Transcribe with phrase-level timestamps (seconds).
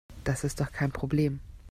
[0.23, 1.41] Das ist doch kein Problem.